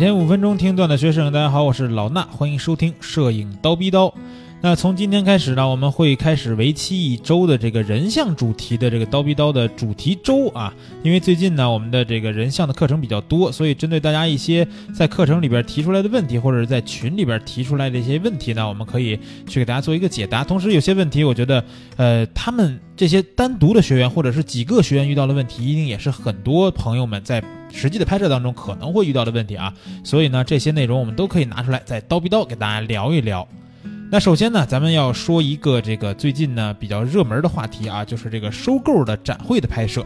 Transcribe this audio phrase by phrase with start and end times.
[0.00, 4.14] 天五分钟听段的学生，大家好，我是老衲，欢迎收听摄影刀逼刀。
[4.62, 10.72] 那从今天开始呢，我们会开始为期一周的这个人像主题的这个刀逼刀的主题周啊。
[11.02, 20.42] 因为最近呢，我们的这个人像的课程比较多，所以针对大家一些在课程里边提出来的问题，或者是在群里边提出来的一些问题呢，我们可以去给大家做一个解答。
[20.42, 21.62] 同时，有些问题我觉得，
[21.98, 29.72] 呃，他们这些单独的学员或者是几个学员遇到的问题，一定也是很多朋友们在实际的拍摄当中可能会遇到的问题啊。
[30.04, 33.46] 所以呢，这些内容我们都可以拿出来在刀逼刀给大家聊一聊。
[34.12, 40.04] 那首先呢，咱们要说一个这个最近呢比较热门的话题啊，就是这个收购的展会的拍摄，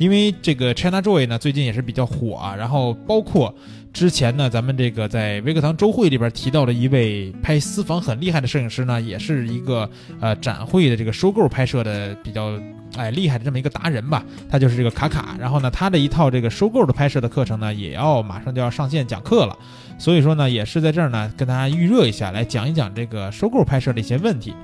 [0.00, 3.54] 因为这个 China Joy 呢最近也是比较火啊，然后包括
[3.92, 12.58] 之前呢咱们这个在微课堂周会里边提到的一位拍私房很厉害的摄影师呢，也是一个呃展会的这个收购拍摄的比较
[12.96, 19.54] 哎厉害的这么一个达人吧，他就是这个卡卡，然后呢他的一套这个收购的拍摄的课程呢也要马上就要上线讲课了。
[19.98, 24.54] 所以说呢，也是在这儿呢，跟大家预热一下，来讲一讲这个收购拍摄的一些问题。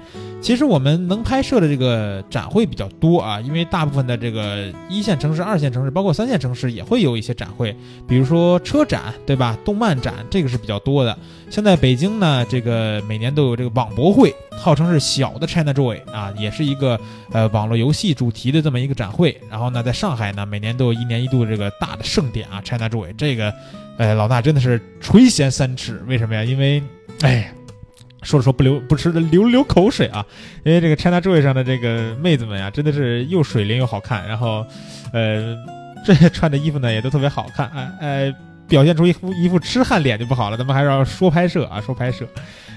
[0.41, 7.75] 其实我们能拍摄的这个展会比较多啊，因为大部分的这个一线城城市、二线城市，包括三线城市也会有一些展会，
[8.09, 9.59] 比如说车展，对吧？
[9.65, 11.17] 动漫展这个是比较多的。
[11.51, 16.99] 现在北京呢，这个每年都有这个网博会，号称是小的 China Joy 啊，也是一个
[17.33, 19.39] 呃网络游戏主题的这么一个展会。
[19.51, 23.53] 然后呢，在上海呢，每年都有一年一度这个大的盛典啊，China Joy 这个。
[23.99, 26.45] 哎，老衲真的是垂涎三尺，为什么呀？
[26.45, 26.83] 因为，
[27.23, 27.51] 哎，
[28.27, 30.27] 说着说不流不吃的流流口水啊！
[30.65, 34.67] 因为这个 China Joy 上的这个妹子们呀，真的是又水灵又好看，然后，
[35.13, 35.57] 呃，
[36.05, 38.35] 这穿的衣服呢也都特别好看，哎哎，
[38.67, 40.57] 表现出一副一副痴汉脸就不好了。
[40.57, 42.27] 咱们还是要说拍摄啊，说拍摄。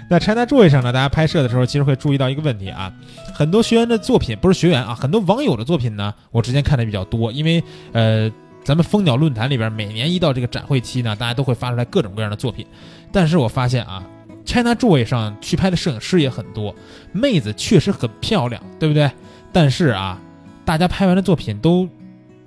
[0.07, 2.93] 那 China Joy 上呢，大家拍摄的时候其实会注意到一个问题啊，
[3.33, 8.31] 很多学员的作品不是学员啊，很多网友的作品呢，我之前看的比较多，因为呃。
[8.61, 12.67] 咱们蜂鸟论坛里边，每年一到这个展会期呢，大家都会发出来各种各样的作品。
[13.11, 14.03] 但是我发现啊
[14.49, 16.73] ，China Joy 上去拍的摄影师也很多，
[17.11, 19.11] 妹子确实很漂亮，对不对？
[19.53, 20.19] 但是啊，
[20.65, 21.87] 大家拍完的作品都。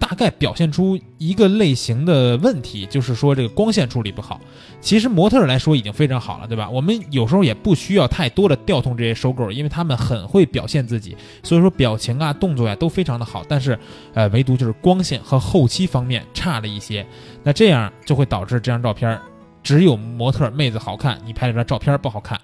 [0.02, 4.40] 大概表现出一个类型的问题，就是说这个光线处理不好。
[4.80, 6.68] 其实模特来说已经非常好了，对吧？
[6.68, 13.44] 我们有时候也不需要太多的调动这些收购，因为他们很会表现自己，所以说表情啊、动作呀都非常的好。
[13.48, 13.78] 但是，
[14.12, 17.06] 呃，唯独就是光线和后期方面差了一些，
[17.44, 19.16] 那这样就会导致这张照片
[19.62, 22.40] 只有模特妹子好看，你拍这张照片不好看。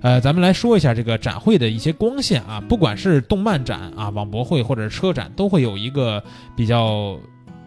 [0.00, 6.22] 呃，咱们来说一下这个展会的一些光线啊，不管是动漫展啊、网博会或者是车展，都会有一个
[6.54, 7.18] 比较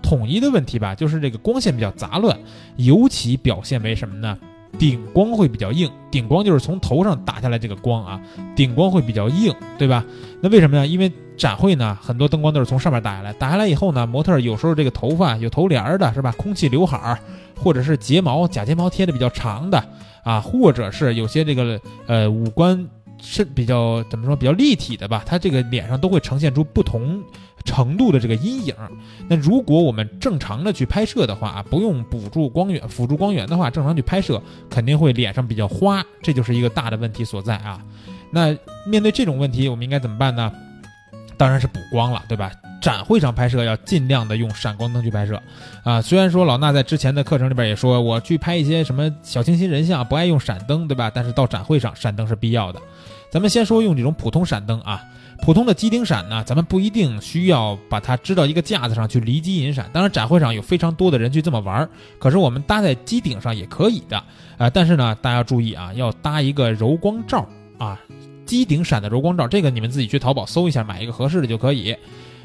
[0.01, 2.37] 统一的问题吧，就是这个光线比较杂乱，
[2.77, 4.37] 尤其表现为什么呢？
[4.77, 8.21] 顶光会比较硬，顶光就是从头上打下来这个光啊，
[8.55, 10.03] 顶光会比较硬，对吧？
[10.41, 10.87] 那为什么呢？
[10.87, 16.31] 因为展会呢，很多灯光都是从上面打下来，打下来以后呢，模特有时候这个头发有头帘儿的，是吧？
[16.37, 17.19] 空气刘海儿，
[17.55, 19.83] 或者是睫毛假睫毛贴的比较长的。
[20.23, 22.87] 啊，或者是有些这个呃五官
[23.19, 27.19] 是比较怎么说比较立体的吧，它这个脸上都会呈现出不同
[27.63, 28.75] 程度的这个阴影。
[29.27, 37.79] 那如果我们正常的去拍摄的话啊，不用补助光源、辅助光源的话，正常去拍摄肯定会脸上比较花，这就是一个大的问题所在啊。
[38.31, 38.55] 那
[38.85, 40.51] 面对这种问题，我们应该怎么办呢？
[41.37, 42.51] 当然是补光了，对吧？
[42.81, 45.39] 展会上拍摄要尽量的用闪光灯去拍摄，
[45.83, 51.11] 啊，虽然说老衲在之前的课程里边也说，我去拍一些什么小清新人像不爱用闪灯，对吧？
[51.13, 52.81] 但是到展会上闪灯是必要的。
[53.29, 55.01] 咱们先说用这种普通闪灯啊，
[55.43, 59.89] 普通的机顶闪呢，咱们不一定需要把它支到一个架子上去离机引闪。
[59.93, 64.17] 当然展会上有非常多的人去这么玩儿，可是我们搭在机顶上也可以的，
[64.57, 67.97] 啊，但是呢，大家要注意啊，要搭一个柔光罩啊，
[68.45, 71.95] 机顶闪的柔光罩，这个你们自己去淘宝搜一下，买一个合适的就可以。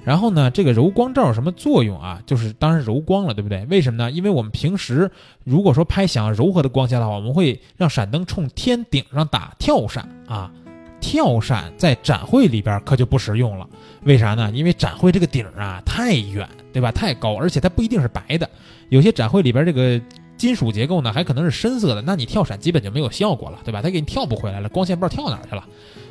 [0.06, 2.22] 然后呢，这个柔光罩有什么作用啊？
[2.24, 3.66] 就是当然柔光了，对不对？
[3.68, 4.08] 为什么呢？
[4.08, 5.10] 因为我们平时
[5.42, 10.52] 如果说拍想要柔和的光线的话，我们会让闪灯冲天顶上打跳闪啊。
[11.00, 13.68] 跳闪在展会里边可就不实用了。
[14.04, 14.48] 为啥呢？
[14.54, 16.92] 因为展会这个顶啊太远，对吧？
[16.92, 18.48] 太高，而且它不一定是白的。
[18.88, 20.00] 有些展会里边这个
[20.36, 23.82] 金属结构呢还可能是深色的，那你跳闪基本就没有效果了，对吧？
[23.82, 25.64] 它给你跳不回来了，光线不知道跳哪去了。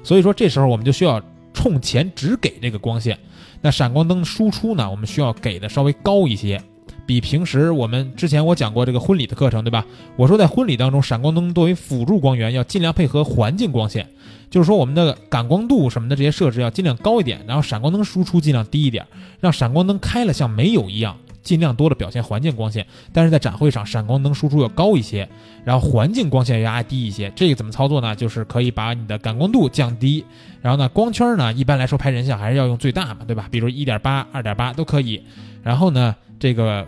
[0.03, 1.21] 所以说这时候我们就需要
[1.65, 3.17] 冲前只给这个光线。
[3.59, 4.87] 那闪光灯输出呢？
[4.91, 6.61] 我们需要给的稍微高一些，
[7.07, 9.83] 比平时我们之前我讲过这个婚礼的课程，对吧？
[10.15, 14.07] 我说在婚礼当中，闪光灯作为辅助光源，要尽量配合环境光线，
[14.51, 19.03] 就是说我们的感光度什么的这些设置要尽量高一点，然后闪光灯输出尽量低一点，
[19.39, 21.17] 让闪光灯开了像没有一样。
[21.45, 25.29] 尽量多的表现环境光线，但是在展会上闪光灯输出要高一些，
[25.63, 27.31] 然后环境光线要压低一些。
[27.35, 28.13] 这个怎么操作呢？
[28.13, 30.25] 就是可以把你的感光度降低，
[30.61, 33.47] 然后呢光圈呢，一般来说拍人像还是要用最大嘛，对吧？
[33.49, 35.23] 比如一点八、二点八都可以。
[35.63, 36.85] 然后呢这个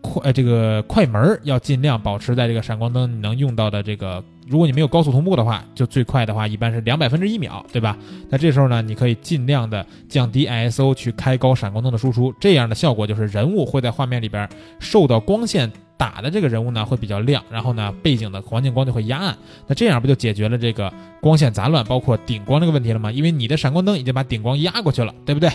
[0.00, 7.96] 快呃这个快门要尽量保持在这个闪光灯能用到的这个，如果你没有高速同步的话，就最快的话一般是两百分之一秒，对吧？
[8.30, 14.48] 那这时候呢，你可以尽量的降低 ISO 去开高闪光灯的输出，这样的效果就是人物会在画面里边
[14.78, 15.70] 受到光线。
[15.98, 23.10] 打的这个人物呢会比较亮，然后呢背景的环境光就会压暗，那这样不就解决了这个光线杂乱，包括顶光这个问题了吗？
[23.10, 25.48] 因为你的闪光灯已经把顶光压过去了，对不对？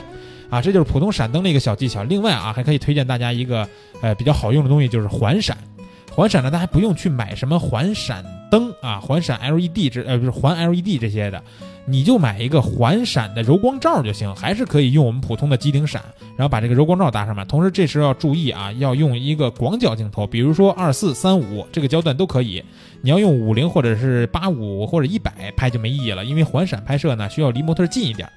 [0.49, 2.01] 啊，这就是普通闪灯的一个小技巧。
[2.05, 3.69] 另外啊，还可以推荐大家一个
[4.01, 5.55] 呃比较好用的东西，就是环闪。
[6.13, 11.42] 环闪呢，大家不用去买什么环闪灯啊，环闪 LED 这呃不是环 LED 这些的。
[11.88, 16.02] 你就买一个环闪的柔光罩就行，还是可以用我们普通的机顶闪，
[16.38, 17.46] 然后把这个柔光罩搭上面。
[17.48, 22.63] 同时这时候要注意啊，要用一个广角镜头，比如说二四三五这个焦段都可以。
[23.02, 28.30] 你要用五零或者是八五或者一百拍就没意义了，因为环闪拍摄呢需要离模特近一点。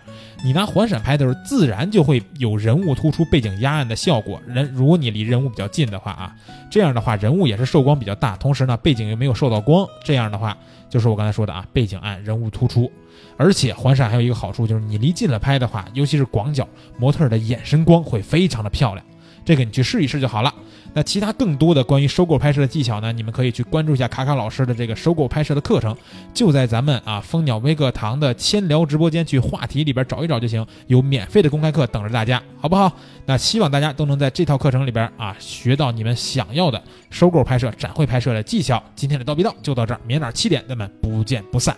[0.45, 4.41] 你拿环闪拍的时候，自然就会有人物突出、背景压暗的效果。
[4.47, 6.35] 人如果你离人物比较近的话啊，
[6.71, 10.57] 这样的话人物也是受光比较大，同时呢背景又没有受到光，这样的话
[10.91, 12.91] 就是我刚才说的啊，背景暗，人物突出。
[13.37, 16.69] 而且环闪还有一个好处，就是你离近了拍的话，尤其是广角，
[16.99, 19.05] 模特的眼神光会非常的漂亮。
[19.45, 20.53] 这个你去试一试就好了。
[20.93, 23.13] 那其他更多的关于收购拍摄的技巧呢？
[23.13, 25.97] 你们可以去关注一下卡卡老师的这个收购拍摄的课程，
[26.33, 32.93] 就在咱们啊蜂鸟微课堂的千聊直播间去话题里边找一找就行，有免费的公开课等着大家，好不好？
[33.27, 38.83] 那希望大家都能在这套课程里边啊学到你们想要的收购拍摄、展会拍摄的技巧。
[38.95, 41.77] 今天的叨逼叨就到这儿，明天早上七点咱们不见不散。